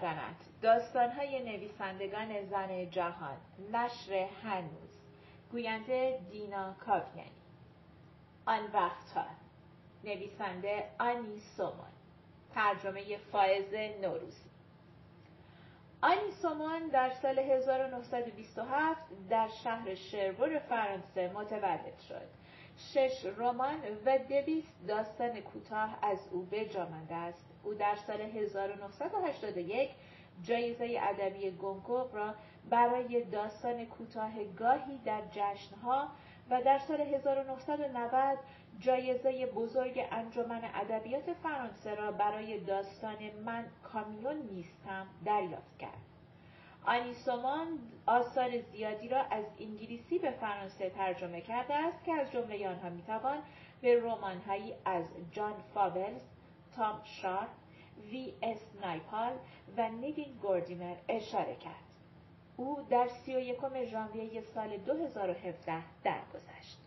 [0.00, 3.36] کردنت داستانهای نویسندگان زن جهان.
[3.72, 5.00] نشر هنوز.
[5.52, 7.30] گوینده دینا کاویانی.
[8.46, 9.26] آن وقتها.
[10.04, 11.92] نویسنده آنی سومان
[12.54, 14.50] ترجمه فائز نوروزی.
[16.02, 19.00] آنی سومان در سال 1927
[19.30, 22.43] در شهر شربور فرانسه متولد شد.
[22.76, 29.90] شش رمان و دویست داستان کوتاه از او بجامنده است او در سال 1981
[30.42, 32.34] جایزه ادبی گونکوب را
[32.70, 36.08] برای داستان کوتاه گاهی در جشنها
[36.50, 38.38] و در سال 1990
[38.80, 46.13] جایزه بزرگ انجمن ادبیات فرانسه را برای داستان من کامیون نیستم دریافت کرد.
[46.86, 52.88] آنیسومان آثار زیادی را از انگلیسی به فرانسه ترجمه کرده است که از جمله آنها
[52.88, 53.38] می‌توان
[53.80, 56.22] به رمانهایی از جان فاولز،
[56.76, 57.48] تام شارپ،
[58.10, 59.32] وی اس نایپال
[59.76, 61.84] و نیدین گوردیمر اشاره کرد.
[62.56, 66.78] او در سی و یکم ژانویه سال 2017 درگذشت.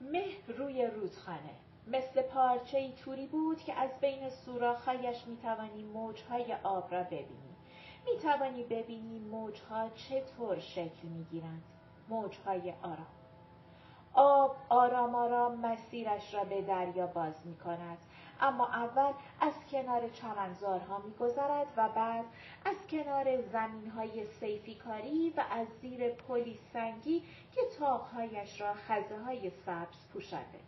[0.00, 1.54] مه روی رودخانه
[1.86, 7.55] مثل پارچه توری بود که از بین سوراخهایش می‌توانی موجهای آب را ببینی.
[8.12, 11.62] می‌توانی ببینی موجها چطور شکل می‌گیرند.
[12.08, 13.06] موجهای آرام.
[14.12, 17.98] آب آرام آرام مسیرش را به دریا باز می کند
[18.40, 22.24] اما اول از کنار چمنزارها میگذرد و بعد
[22.64, 27.22] از کنار زمینهای سیفیکاری و از زیر پلی سنگی
[27.54, 30.60] که تاقهایش را خزه های سبز پوشانده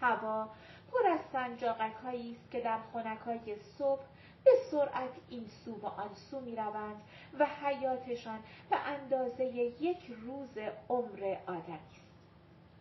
[0.00, 0.48] هوا
[0.92, 4.02] پر از سنجاقک است که در خونکای صبح
[4.44, 7.02] به سرعت این سو و آن سو می روند
[7.38, 8.38] و حیاتشان
[8.70, 12.10] به اندازه یک روز عمر آدمی است.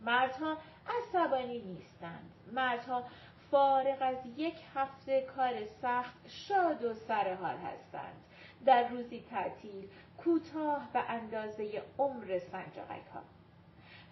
[0.01, 0.57] مردها
[0.87, 2.31] عصبانی نیستند.
[2.51, 3.03] مردها
[3.51, 8.23] فارغ از یک هفته کار سخت شاد و سرحال هستند
[8.65, 13.21] در روزی تعطیل کوتاه به اندازه عمر سنجاقک ها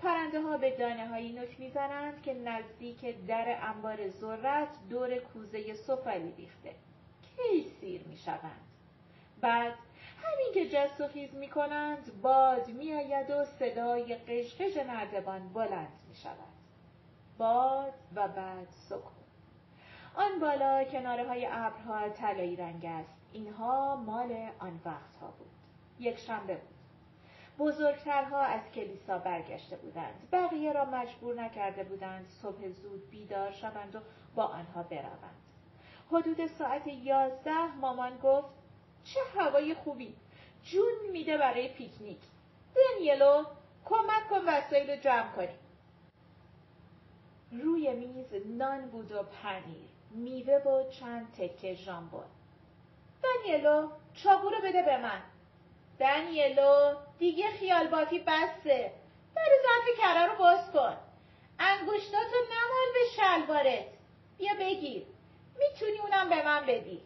[0.02, 6.34] پرنده ها به دانه هایی نک می‌زنند که نزدیک در انبار ذرت دور کوزه سفالی
[6.38, 6.76] ریخته
[7.38, 8.62] کی سیر می شوند.
[9.42, 9.74] بعد
[10.24, 15.94] همین که جست و خیز می کنند باد می آید و صدای قشقش نردبان بلند
[16.10, 16.58] می شود.
[17.38, 19.12] باد و بعد سکون.
[20.16, 23.18] آن بالا کناره های ابرها طلایی رنگ است.
[23.34, 25.52] اینها مال آن وقتها بود.
[26.00, 26.78] یک شنبه بود.
[27.60, 30.30] بزرگترها از کلیسا برگشته بودند.
[30.32, 34.00] بقیه را مجبور نکرده بودند صبح زود بیدار شوند و
[34.36, 35.47] با آنها بروند.
[36.12, 38.48] حدود ساعت یازده مامان گفت
[39.04, 40.16] چه هوای خوبی.
[40.64, 42.20] جون میده برای پیکنیک.
[42.76, 43.44] دنیلو
[43.86, 45.60] کمک کن وسایل رو جمع کنیم
[47.52, 49.88] روی میز نان بود و پنیر.
[50.12, 52.26] میوه و چند تکه ژامبون.
[53.24, 55.22] دنیلو چاقو رو بده به من.
[56.00, 58.92] دنیلو دیگه خیال بافی بسته.
[59.36, 60.98] در ظرف کره رو باز کن.
[61.60, 63.86] انگشتاتو نمال به شلوارت.
[64.38, 65.06] بیا بگیر.
[66.28, 67.02] اونم به من بدی.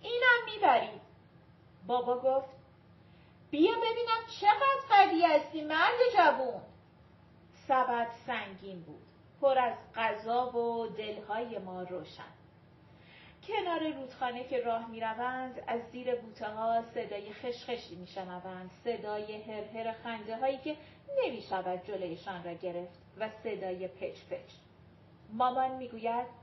[0.00, 1.00] اینم می‌بری.
[1.86, 2.48] بابا گفت
[3.50, 6.62] بیا ببینم چقدر قوی هستی مرد جوون.
[7.68, 9.02] سبد سنگین بود
[9.40, 12.32] پر از غذا و دلهای ما روشن.
[13.46, 20.36] کنار رودخانه که راه می‌روند از زیر بوته ها صدای خشخشی میشنوند صدای هرهر خنده
[20.36, 20.76] هایی که
[21.24, 24.52] نمی‌شود جلویشان را گرفت و صدای پچ پچ.
[25.32, 26.37] مامان می‌گوید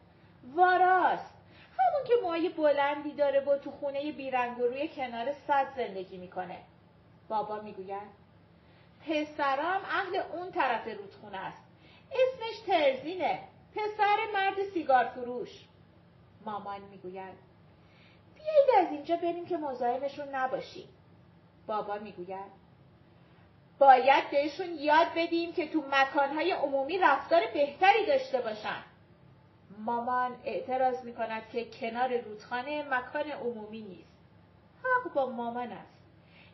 [0.54, 1.34] واراست.
[1.78, 6.58] همون که موهای بلندی داره و تو خونه بیرنگ روی کنار صد زندگی می‌کنه.
[7.28, 8.26] بابا می‌گوید
[9.08, 11.64] پسرم اهل اون طرف رودخونه است.
[12.12, 13.40] اسمش ترزینه.
[13.76, 15.66] پسر مرد سیگار فروش.
[16.46, 17.34] مامان می‌گوید
[18.36, 20.90] بیایید از اینجا بریم که مزاحمشون نباشیم.
[21.68, 22.66] بابا می‌گوید
[23.80, 28.84] باید بهشون یاد بدیم که تو مکانهای عمومی رفتار بهتری داشته باشن.
[29.80, 34.16] مامان اعتراض می کند که کنار رودخانه مکان عمومی نیست.
[34.84, 35.96] حق با مامان است.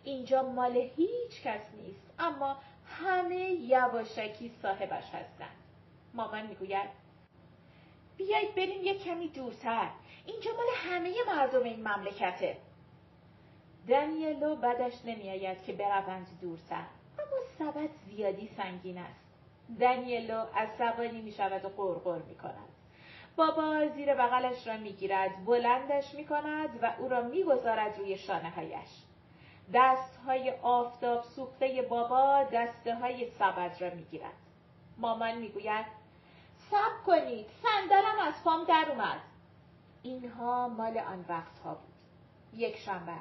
[0.04, 5.56] اینجا مال هیچ کس نیست اما همه یواشکی صاحبش هستند.
[6.14, 6.90] مامان می‌گوید
[8.18, 9.90] بیایید بریم یک کمی دورتر.
[10.26, 12.58] اینجا مال همه مردم این مملکته.
[13.88, 16.86] دنیلو بدش نمیآید که بروند دورتر
[17.20, 19.22] اما سبد زیادی سنگین است.
[19.80, 22.71] دنیلو عصبانی می شود و قرقر می کند.
[23.36, 28.90] بابا زیر بغلش را می‌گیرد بلندش می‌کند و او را می‌گذارد روی شانه هایش.
[29.74, 34.34] دست های آفتاب سوخته بابا دسته های سبد را می‌گیرد.
[34.98, 35.86] مامان می‌گوید
[36.72, 39.20] سب کنید صندلم از پام در اومد.
[40.04, 41.94] اینها مال آن وقتها بود
[42.54, 43.14] یک شنبه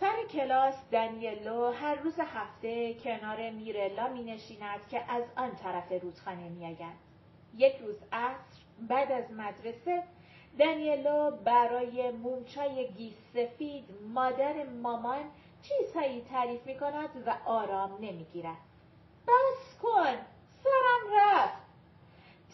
[0.00, 6.48] سر کلاس دنیلو هر روز هفته کنار میرلا می نشیند که از آن طرف رودخانه
[6.48, 7.11] می آید.
[7.56, 10.02] یک روز عصر بعد از مدرسه
[10.58, 13.84] دنیلو برای مومچای گیس سفید
[14.14, 15.24] مادر مامان
[15.62, 18.56] چیزهایی تعریف می کند و آرام نمی گیرد.
[19.28, 20.16] بس کن
[20.62, 21.62] سرم رفت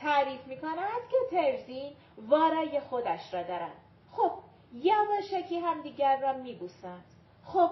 [0.00, 1.92] تعریف می کند که ترزین
[2.28, 3.76] وارای خودش را دارد
[4.12, 4.32] خب
[4.72, 7.04] یواشکی هم دیگر را می بوسند.
[7.44, 7.70] خب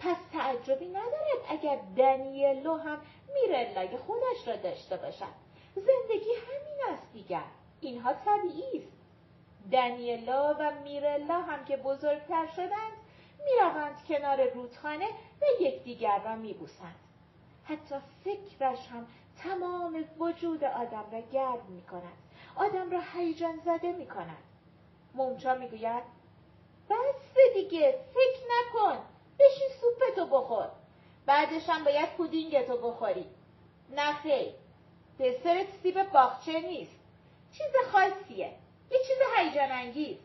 [0.00, 2.98] پس تعجبی ندارد اگر دنیلو هم
[3.34, 5.47] میرلای خودش را داشته باشد
[5.80, 7.44] زندگی همین است دیگر.
[7.80, 8.92] اینها طبیعی است.
[9.72, 12.92] دنیلا و میرلا هم که بزرگتر شدند
[13.44, 15.06] می‌روند کنار رودخانه
[15.40, 16.94] و یکدیگر را میبوسند.
[17.64, 17.94] حتی
[18.24, 19.06] فکرش هم
[19.38, 22.18] تمام وجود آدم را گرم می کند.
[22.56, 24.42] آدم را هیجان زده می کند.
[25.14, 26.02] مومچا می‌گوید
[26.90, 28.98] بس دیگه فکر نکن.
[29.38, 30.68] بشین سوپتو بخور.
[31.26, 33.26] بعدش هم باید پودینگتو بخوری.
[33.96, 34.52] نه خیر.
[35.20, 36.98] دسرت سیب باغچه نیست.
[37.52, 38.52] چیز خاصیه.
[38.90, 40.18] یه چیز هیجان انگیز.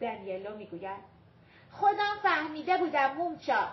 [0.00, 1.18] دنیلو می‌گوید
[1.70, 3.68] خودم فهمیده بودم مومچا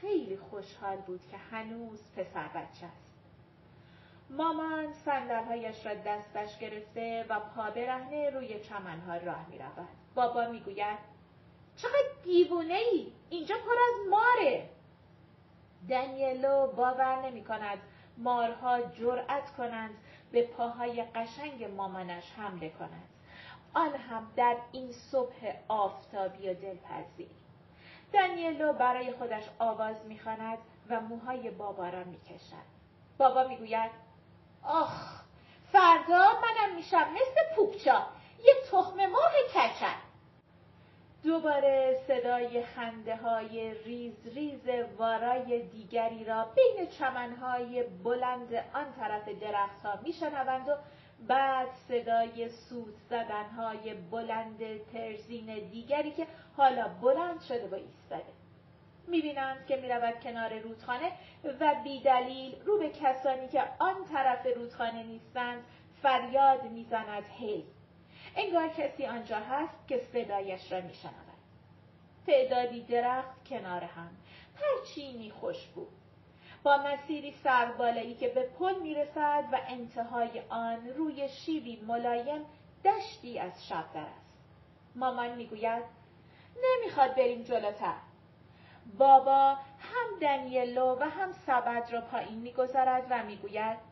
[0.00, 3.12] خیلی خوشحال بود که هنوز پسر بچه است.
[4.30, 9.88] مامان صندلهایش را دستش گرفته و پا برهنه روی چمنها راه می رود.
[10.14, 10.98] بابا می‌گوید
[11.76, 14.68] چقدر دیوونه ای اینجا پر از ماره.
[15.88, 17.78] دنیلو باور نمی کند
[18.16, 19.94] مارها جرأت کنند
[20.32, 23.08] به پاهای قشنگ مامانش حمله کنند.
[23.74, 27.28] آن هم در این صبح آفتابی و دلپذیر.
[28.12, 32.72] دنیلو برای خودش آواز می‌خواند و موهای بابا را می‌کشد.
[33.18, 33.90] بابا می‌گوید
[34.62, 35.22] آخ
[35.72, 38.06] فردا منم میشم مثل پوپچا
[38.44, 40.11] یه تخم ماه کچل.
[41.24, 49.98] دوباره صدای خنده های ریز ریز وارای دیگری را بین چمنهای بلند آن طرف درختها
[50.02, 50.72] میشنوند و
[51.28, 54.58] بعد صدای سوت زدنهای بلند
[54.92, 56.26] ترزین دیگری که
[56.56, 58.32] حالا بلند شده و ایستاده.
[59.06, 61.12] می‌بینند که می‌رود کنار رودخانه
[61.60, 65.64] و بیدلیل رو به کسانی که آن طرف رودخانه نیستند
[66.02, 67.64] فریاد می‌زند هی!
[68.36, 71.14] انگار کسی آنجا هست که صدایش را میشنود.
[72.26, 74.10] تعدادی درخت کنار هم.
[74.56, 75.88] پرچینی خوش بود.
[76.62, 82.44] با مسیری سربالایی که به پل می‌رسد و انتهای آن روی شیبی ملایم
[82.84, 84.32] دشتی از شب در است.
[84.94, 85.82] مامان می‌گوید
[86.62, 87.94] نمی‌خواد بریم جلوتر.
[88.98, 89.50] بابا
[89.80, 93.91] هم دنیلو و هم سبد را پایین می‌گذارد و می‌گوید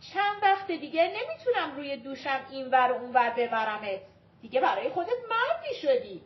[0.00, 4.00] چند وقت دیگه نمی‌تونم روی دوشم اینور و اونور ببرمت.
[4.42, 6.22] دیگه برای خودت مردی شدی.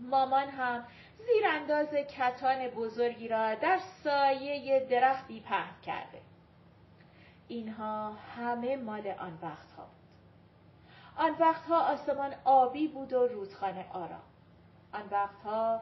[0.00, 0.86] مامان هم
[1.26, 6.20] زیرانداز کتان بزرگی را در سایه درختی پهن کرده.
[7.48, 9.98] اینها همه مال آن وقتها بود.
[11.16, 14.22] آن وقتها آسمان آبی بود و رودخانه آرام.
[14.92, 15.80] آن وقتها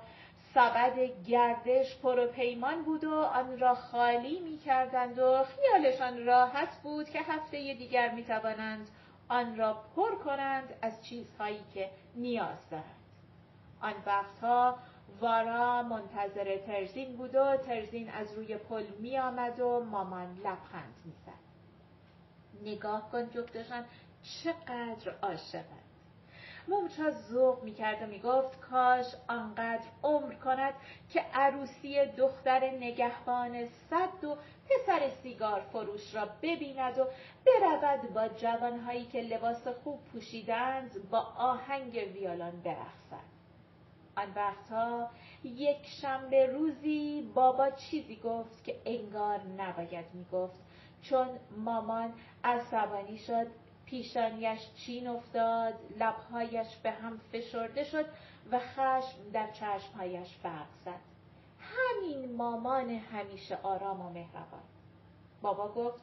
[0.57, 6.83] سبد گردش پر و پیمان بود و آن را خالی می کردند و خیالشان راحت
[6.83, 8.91] بود که هفته دیگر می توانند
[9.29, 13.05] آن را پر کنند از چیزهایی که نیاز دارند.
[13.81, 14.79] آن وقتها
[15.21, 21.13] وارا منتظر ترزین بود و ترزین از روی پل می آمد و مامان لبخند می
[21.27, 21.47] زد.
[22.71, 23.85] نگاه کن جفتشان
[24.23, 25.86] چقدر عاشقند
[26.69, 30.75] مومچا ذوق می‌کرد و می‌گفت کاش آنقدر عمر کند
[31.11, 34.37] که عروسی دختر نگهبان صد و
[34.69, 37.07] پسر سیگار فروش را ببیند و
[37.47, 43.27] برود با جوانهایی که لباس خوب پوشیدند با آهنگ ویولون برقصد.
[44.17, 45.11] آن وقتها
[45.45, 50.61] یک شنبه روزی بابا چیزی گفت که انگار نباید می‌گفت
[51.03, 52.13] چون مامان
[52.45, 53.47] عصبانی شد
[53.87, 58.07] پیشانیش چین افتاد لبهایش به هم فشرده شد
[58.51, 61.01] و خشم در چشمهایش فرق زد.
[61.61, 64.63] همین مامان همیشه آرام و مهربان.
[65.43, 66.03] بابا گفت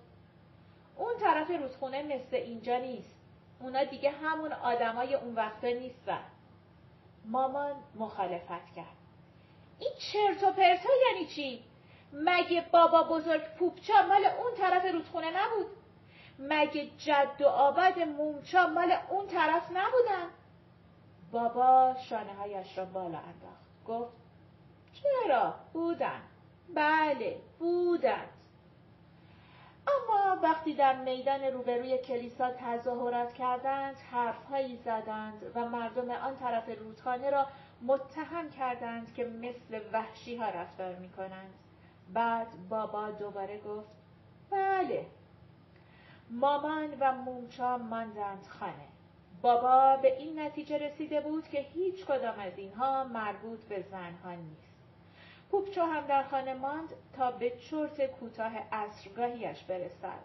[0.95, 3.15] اون طرف رودخونه مثل اینجا نیست.
[3.59, 6.23] اونا دیگه همون آدمای اون وقتا نیستن.
[7.25, 8.97] مامان مخالفت کرد.
[9.79, 11.63] این چرت و پرتا یعنی چی؟
[12.13, 15.82] مگه بابا بزرگ پوپچا مال اون طرف رودخونه نبود؟
[16.39, 20.29] مگه جد و آباد مومچا مال اون طرف نبودن؟
[21.31, 23.85] بابا شانه هایش را بالا انداخت.
[23.87, 24.13] گفت
[24.93, 26.21] چرا؟ بودن.
[26.75, 28.25] بله بودن.
[29.87, 37.29] اما وقتی در میدان روبروی کلیسا تظاهرات کردند حرفهایی زدند و مردم آن طرف رودخانه
[37.29, 37.47] را
[37.81, 41.53] متهم کردند که مثل وحشی ها رفتار می کنند.
[42.13, 43.89] بعد بابا دوباره گفت
[44.51, 45.05] بله
[46.33, 48.87] مامان و مومچا ماندند خانه.
[49.41, 54.73] بابا به این نتیجه رسیده بود که هیچ کدام از اینها مربوط به زنها نیست.
[55.51, 60.19] پوپچو هم در خانه ماند تا به چرت کوتاه اصرگاهیش برسد.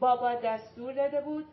[0.00, 1.46] بابا دستور داده بود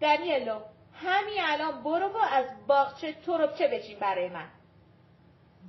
[0.00, 0.60] دنیلو
[0.92, 4.48] همین الان برو و از باغچه تروبچه بچین برای من.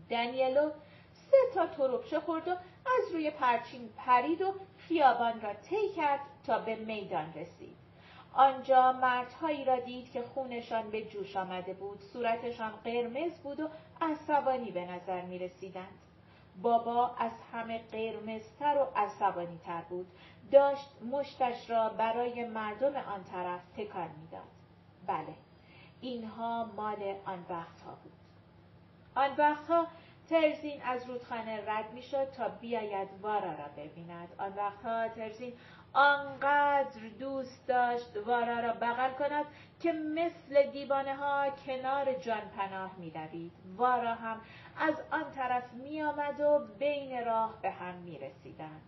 [0.09, 0.71] دنیلو
[1.13, 2.55] سه تا تروبچه خورد و
[2.97, 7.75] از روی پرچین پرید و خیابان را طی کرد تا به میدان رسید.
[8.33, 12.01] آنجا مردهایی را دید که خونشان به جوش آمده بود.
[12.13, 13.69] صورتشان قرمز بود و
[14.01, 15.99] عصبانی به نظر می رسیدند.
[16.61, 20.07] بابا از همه قرمزتر و عصبانی تر بود.
[20.51, 24.41] داشت مشتش را برای مردم آن طرف تکان می‌داد.
[25.07, 25.35] بله
[26.01, 28.13] اینها مال آن وقتها بود.
[29.15, 29.87] آن وقتها
[30.29, 35.53] ترزین از رودخانه رد می‌شد تا بیاید وارا را ببیند آن وقتها ترزین
[35.93, 39.45] آنقدر دوست داشت وارا را بغل کند
[39.79, 43.51] که مثل دیوانه ها کنار جان پناه می دوید.
[43.77, 44.41] وارا هم
[44.77, 48.81] از آن طرف می آمد و بین راه به هم می رسیدند.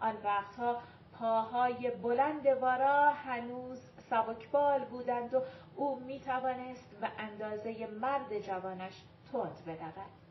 [0.00, 0.82] آن وقتها
[1.18, 5.42] پاهای بلند وارا هنوز سبکبال بودند و
[5.76, 10.23] او می توانست به اندازه مرد جوانش تند بدود.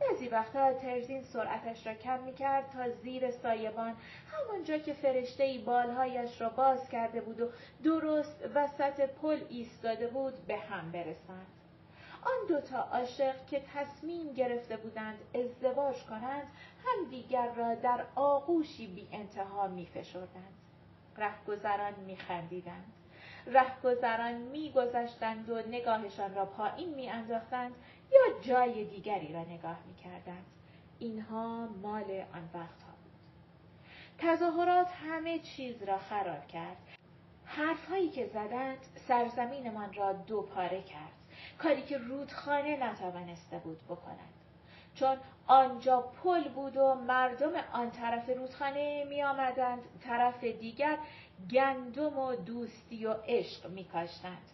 [0.00, 3.96] بعضی وقتها ترزین سرعتش را کم می کرد تا زیر سایبان
[4.32, 7.48] همانجا که فرشته ای بالهایش را باز کرده بود و
[7.84, 11.46] درست وسط پل ایستاده بود به هم برسند.
[12.22, 16.46] آن دوتا عاشق که تصمیم گرفته بودند ازدواج کنند
[16.84, 20.54] هم دیگر را در آغوشی بی انتها می فشردند.
[21.16, 22.92] رهگذران می خندیدند.
[23.46, 27.74] رهگذران می گذشتند و نگاهشان را پایین می انداختند
[28.14, 30.46] یا جای دیگری را نگاه می کردند.
[30.98, 33.12] اینها مال آن وقتها بود.
[34.18, 36.76] تظاهرات همه چیز را خراب کرد.
[37.44, 38.78] حرفهایی که زدند
[39.08, 41.12] سرزمینمان را دو پاره کرد.
[41.58, 44.34] کاری که رودخانه نتوانسته بود بکند.
[44.94, 45.16] چون
[45.46, 50.98] آنجا پل بود و مردم آن طرف رودخانه می آمدند طرف دیگر
[51.50, 54.50] گندم و دوستی و عشق می کاشتند.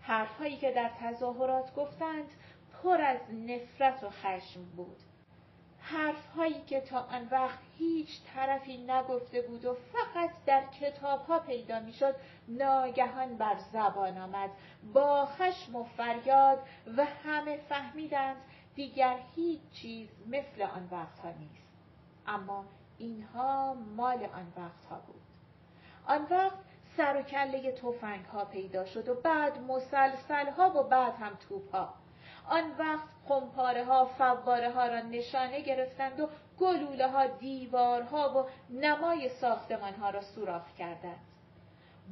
[0.00, 2.30] حرفهایی که در تظاهرات گفتند
[2.82, 4.96] پر از نفرت و خشم بود.
[5.78, 11.38] حرف هایی که تا آن وقت هیچ طرفی نگفته بود و فقط در کتاب ها
[11.38, 12.14] پیدا می شد
[12.48, 14.50] ناگهان بر زبان آمد
[14.94, 16.58] با خشم و فریاد
[16.96, 18.36] و همه فهمیدند
[18.74, 21.68] دیگر هیچ چیز مثل آن وقتها نیست.
[22.26, 22.64] اما
[22.98, 25.22] اینها مال آن وقتها بود.
[26.06, 26.58] آن وقت
[26.96, 31.74] سر و کله توفنگ ها پیدا شد و بعد مسلسل ها و بعد هم توپ
[31.74, 32.01] ها.
[32.48, 39.28] آن وقت خمپاره ها فواره ها را نشانه گرفتند و گلوله ها دیوارها و نمای
[39.28, 41.20] ساختمان ها را سوراخ کردند.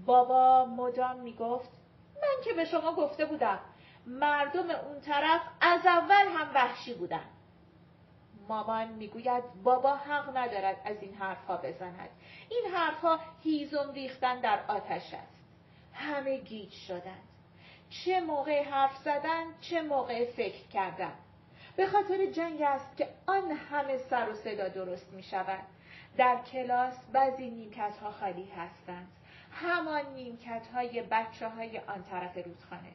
[0.06, 1.70] بابا مدام می گفت
[2.22, 3.58] من که به شما گفته بودم
[4.06, 7.25] مردم اون طرف از اول هم وحشی بودن.
[8.49, 12.10] مامان می‌گوید بابا حق ندارد از این حرفها بزند.
[12.49, 15.40] این حرفها هیزم ریختن در آتش است.
[15.92, 17.29] همه گیج شدند.
[17.90, 21.12] چه موقع حرف زدن چه موقع فکر کردن.
[21.76, 25.61] به خاطر جنگ است که آن همه سر و صدا درست می شود
[26.16, 29.09] در کلاس بعضی نیمکت ها خالی هستند.
[29.52, 32.92] همان نیمکت های بچه های آن طرف رودخانه.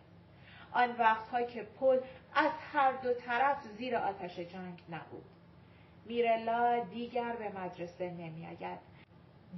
[0.72, 2.00] آن وقتها که پل
[2.36, 5.26] از هر دو طرف زیر آتش جنگ نبود.
[6.06, 8.95] میرلا دیگر به مدرسه نمی آید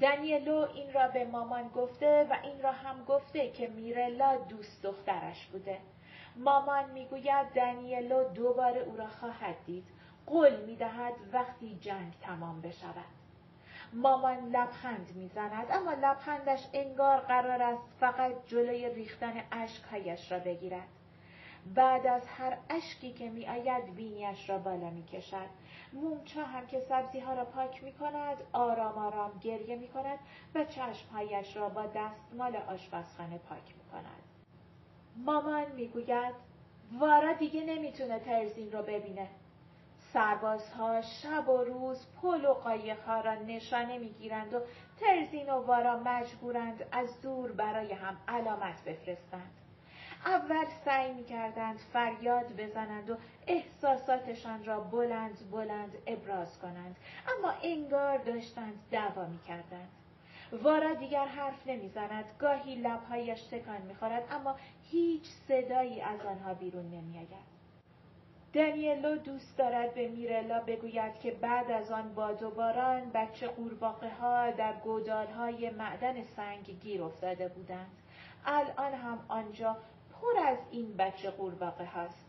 [0.02, 5.46] دنیلو این را به مامان گفته و این را هم گفته که میرلا دوست دخترش
[5.46, 5.78] بوده.
[6.36, 9.84] مامان می‌گوید دنیلو دوباره او را خواهد دید.
[10.26, 13.18] قول می‌دهد وقتی جنگ تمام بشود.
[13.94, 20.88] مامان لبخند می‌زند اما لبخندش انگار قرار است فقط جلوی ریختن اشکهایش را بگیرد.
[21.76, 25.04] بعد از هر اشکی که می آید بینیش را بالا می
[25.94, 30.20] مومچا هم که سبزی ها را پاک می کند آرام آرام گریه می کند
[30.56, 34.24] و چشمهایش را با دستمال آشپزخانه پاک می کند.
[35.16, 36.36] مامان می گوید
[37.00, 39.28] وارا دیگه نمی‌تونه ترزین رو ببینه.
[40.14, 44.60] سربازها شب و روز پل و قایقها را نشانه می‌گیرند و
[45.00, 49.67] ترزین و وارا مجبورند از دور برای هم علامت بفرستند.
[50.26, 56.96] اول سعی می کردند فریاد بزنند و احساساتشان را بلند بلند ابراز کنند
[57.38, 59.90] اما انگار داشتند دعوا می کردند.
[60.52, 64.56] وارا دیگر حرف نمی‌زند گاهی لبهایش تکان می‌خورد اما
[64.92, 67.58] هیچ صدایی از آنها بیرون نمیآید
[68.54, 74.10] دنیلو دوست دارد به میرلا بگوید که بعد از آن باد و باران بچه قورباغه
[74.10, 77.92] ها در گودال های معدن سنگ گیر افتاده بودند.
[78.46, 79.78] الان هم آنجا
[80.22, 82.26] پر از این بچه قورباغه هاست.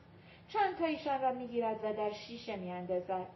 [0.49, 3.27] چند تایشان را می‌گیرد و در شیشه میاندازد.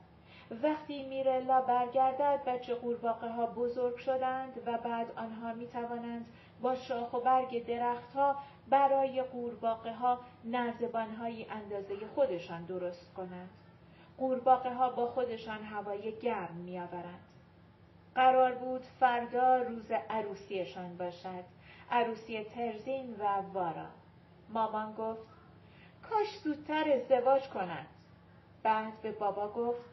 [0.62, 6.26] وقتی میرلا برگردد بچه قورباغه ها بزرگ شدند و بعد آنها می توانند
[6.62, 8.36] با شاخ و برگ درختها
[8.68, 13.50] برای قورباغه ها نردبان های اندازه خودشان درست کنند.
[14.18, 17.20] قورباغه ها با خودشان هوای گرم می آورند.
[18.14, 21.44] قرار بود فردا روز عروسیشان باشد.
[21.90, 23.86] عروسی ترزین و وارا.
[24.48, 25.20] مامان گفت
[26.10, 27.86] کاش زودتر ازدواج کنند.
[28.62, 29.84] بعد به بابا گفت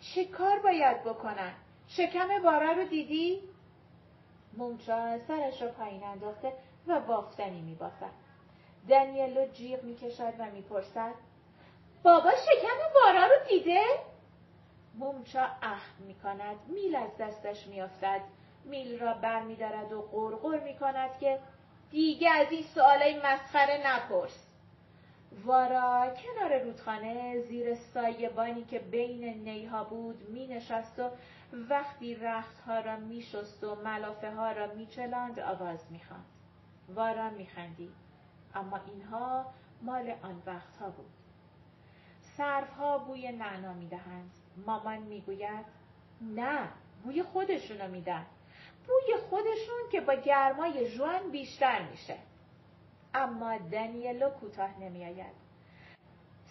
[0.00, 1.52] چه کار باید بکنن؟
[1.88, 3.40] شکم وارا رو دیدی؟
[4.56, 6.52] مومچا سرش را پایین انداخته
[6.86, 8.10] و بافتنی میبافد
[8.88, 11.14] دنیلو جیغ می‌کشد و می‌پرسد
[12.02, 13.82] بابا شکم وارا رو دیده
[14.94, 18.20] مومچا اخم می‌کند میل از دستش میافتد
[18.64, 21.38] میل را برمیدارد و غرغر می‌کند که
[21.92, 24.46] دیگه از این سوالای مسخره نپرس
[25.44, 31.10] وارا کنار رودخانه زیر سایبانی که بین نیها بود می نشست و
[31.70, 36.24] وقتی رختها را می شست و ملافه ها را می چلاند آواز می خواند.
[36.88, 37.94] وارا می خندید.
[38.54, 39.46] اما اینها
[39.82, 41.10] مال آن وقتها بود.
[42.36, 44.30] سرفها بوی نعنا می دهند.
[44.66, 45.66] مامان می گوید
[46.20, 46.68] نه
[47.04, 48.26] بوی خودشونو میدن.
[48.86, 52.16] بوی خودشون که با گرمای جوان بیشتر میشه.
[53.14, 55.42] اما دنیلو کوتاه نمیآید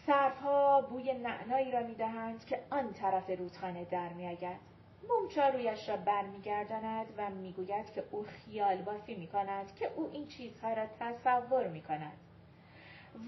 [0.05, 4.71] سرفها بوی نعنایی را می‌دهند که آن طرف رودخانه در میآید
[5.09, 10.27] مومچا رویش را برمیگرداند و می‌گوید که او خیال بافی می کند که او این
[10.27, 12.17] چیزها را تصور می کند.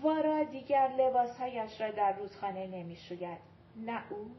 [0.01, 3.39] وارا دیگر لباسهایش را در رودخانه نمی‌شوید
[3.75, 4.35] نه او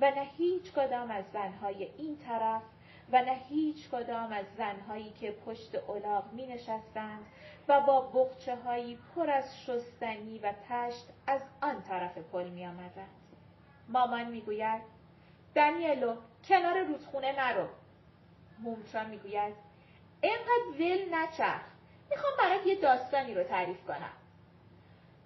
[0.00, 2.62] و نه هیچ کدام از زنهای این طرف
[3.12, 7.26] و نه هیچ کدام از زنهایی که پشت الاغ می نشستند
[7.68, 13.08] و با بخچه هایی پر از شستنی و تشت از آن طرف پل می آمدند.
[13.88, 14.82] مامان می گوید
[15.54, 16.16] دنیلو
[16.48, 17.66] کنار رودخونه نرو.
[18.58, 19.54] مومچا می گوید
[20.20, 21.62] اینقدر ول نچرخ.
[22.10, 24.12] می‌خوام برات یه داستانی رو تعریف کنم.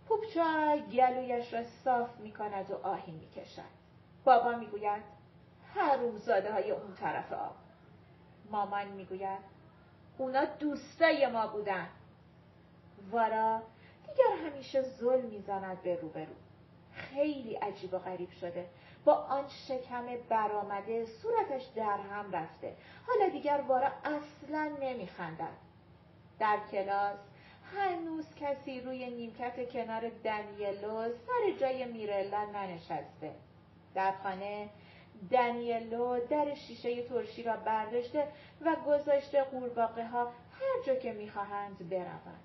[0.08, 3.80] پوپچا گلویش را صاف می کند و آهی می کشد.
[4.24, 5.02] بابا می گوید
[5.74, 7.56] حروم زاده های اون طرف آب.
[8.50, 9.38] مامان می‌گوید
[10.18, 11.88] اونا دوستای ما بودن.
[13.10, 13.62] وارا
[14.06, 16.34] دیگر همیشه ظلم می‌زند به روبرو.
[16.92, 18.66] خیلی عجیب و غریب شده.
[19.04, 22.76] با آن شکم برآمده صورتش در هم رفته.
[23.06, 25.70] حالا دیگر وارا اصلا نمیخندد.
[26.38, 27.18] در کلاس
[27.76, 33.34] هنوز کسی روی نیمکت کنار دنیلو سر جای میرلا ننشسته.
[33.94, 34.68] در خانه
[35.30, 38.28] دنیلو در شیشه ترشی را برداشته
[38.64, 42.40] و گذاشته قورباغه ها هر جا که می‌خواهند بروند.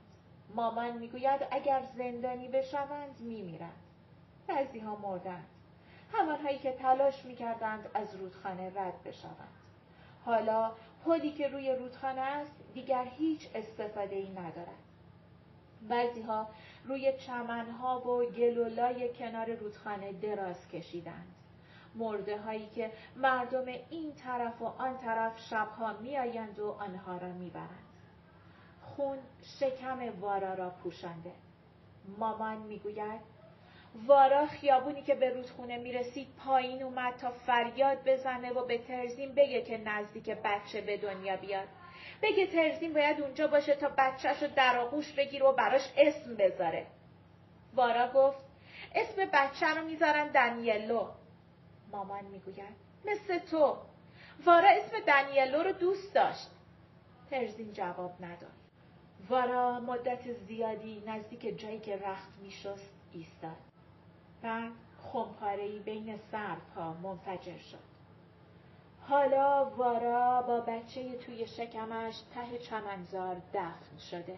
[0.56, 3.84] مامان می‌گوید اگر زندانی بشوند میمیرند.
[4.48, 5.46] بعضی ها مردند.
[6.14, 9.54] همانهایی که تلاش می‌کردند از رودخانه رد بشوند.
[10.26, 10.72] حالا
[11.06, 14.86] پلی که روی رودخانه است دیگر هیچ استفاده ای ندارد.
[15.90, 16.48] بعضی ها
[16.86, 21.28] روی چمنها و گلولای کنار رودخانه دراز کشیدند.
[21.96, 27.86] مرده هایی که مردم این طرف و آن طرف شبها میآیند و آنها را می‌برند.
[28.82, 29.18] خون
[29.60, 31.32] شکم وارا را پوشانده.
[32.18, 33.36] مامان می‌گوید
[34.06, 39.62] وارا خیابونی که به رودخونه می‌رسید پایین اومد تا فریاد بزنه و به ترزین بگه
[39.62, 41.68] که نزدیک بچه به دنیا بیاد.
[42.22, 46.88] بگه ترزین باید اونجا باشه تا بچهش رو در آغوش بگیره و براش اسم بذاره.
[47.74, 48.38] وارا گفت
[48.96, 51.08] اسم بچه رو می‌ذارن دنیلو.
[51.96, 53.78] مامان می‌گوید مثل تو.
[54.46, 56.50] وارا اسم دنیلو رو دوست داشت.
[57.30, 58.52] ترزین جواب نداد.
[59.30, 63.58] وارا مدت زیادی نزدیک جایی که رخت میشست ایستاد.
[64.42, 64.72] بعد
[65.14, 67.96] خمپارهای بین سرپا منفجر شد.
[69.02, 74.38] حالا وارا با بچه توی شکمش ته چمنزار دفن شده.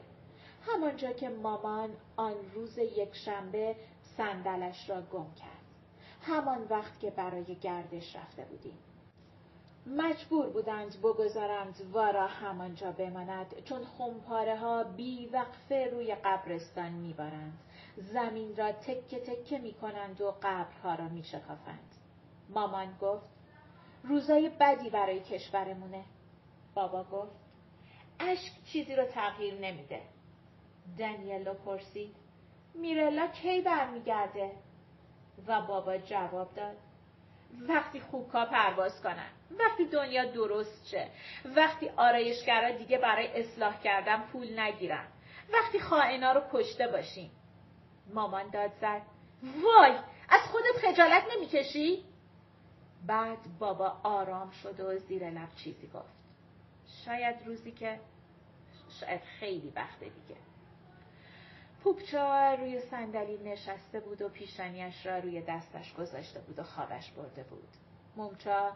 [0.67, 3.76] همانجا که مامان آن روز یک شنبه
[4.17, 5.57] صندلش را گم کرد.
[6.28, 8.78] همان وقت که برای گردش رفته بودیم.
[9.86, 17.60] مجبور بودند بگذارند وارا همانجا بماند چون خمپاره ها بی وقفه روی قبرستان میبارند.
[17.98, 21.96] زمین را تکه تکه می کنند و قبرها را می شکافند.
[22.50, 23.30] مامان گفت
[24.04, 26.04] روزای بدی برای کشورمونه.
[26.74, 27.36] بابا گفت
[28.20, 30.02] اشک چیزی رو تغییر نمیده
[30.98, 32.16] دنیلو پرسید
[32.74, 34.52] میرلا کی برمیگرده
[35.47, 36.78] و بابا جواب داد.
[37.69, 41.08] وقتی خوکا پرواز کنن وقتی دنیا درست شه
[41.56, 45.08] وقتی آرایشگرا دیگه برای اصلاح کردن پول نگیرن
[45.54, 47.32] وقتی خائنا رو کشته باشیم.
[48.13, 49.02] مامان داد زد.
[49.43, 49.91] وای
[50.30, 52.04] از خودت خجالت نمی‌کشی؟
[53.08, 56.17] بعد بابا آرام شد و زیر لب چیزی گفت.
[57.06, 58.00] شاید روزی که
[59.00, 60.39] شاید خیلی وقت دیگه.
[61.88, 67.43] پوپچا روی صندلی نشسته بود و پیشانیش را روی دستش گذاشته بود و خوابش برده
[67.43, 67.69] بود.
[68.17, 68.71] مومچا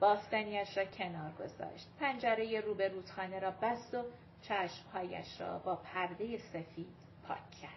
[0.00, 1.88] بافتنیش را کنار گذاشت.
[2.00, 4.04] پنجره رو به رودخانه را بست و
[4.42, 6.88] چشمهایش را با پرده سفید
[7.28, 7.70] پاک کرد.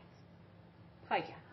[1.09, 1.47] پایان